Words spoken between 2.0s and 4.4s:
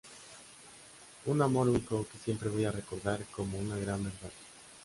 que siempre voy a recordar como una gran verdad.